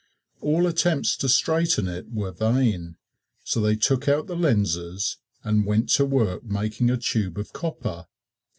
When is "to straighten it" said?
1.17-2.11